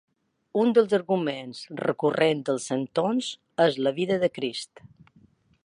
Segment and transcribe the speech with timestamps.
[0.61, 3.29] Un dels arguments recurrents dels centons
[3.67, 4.83] és la vida de Crist.